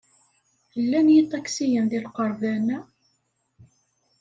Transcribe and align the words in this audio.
Llan 0.81 1.07
yiṭaksiyen 1.15 1.85
deg 1.91 2.01
lqerban-a? 2.05 2.79